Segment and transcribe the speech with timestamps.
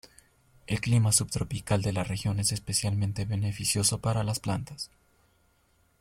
[0.65, 4.89] El clima subtropical de la región es especialmente beneficioso para las plantas.